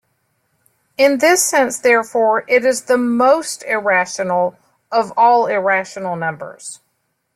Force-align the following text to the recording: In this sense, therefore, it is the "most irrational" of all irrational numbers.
In 0.97 1.19
this 1.19 1.45
sense, 1.45 1.77
therefore, 1.77 2.43
it 2.47 2.65
is 2.65 2.85
the 2.85 2.97
"most 2.97 3.61
irrational" 3.61 4.57
of 4.91 5.13
all 5.15 5.45
irrational 5.45 6.15
numbers. 6.15 6.79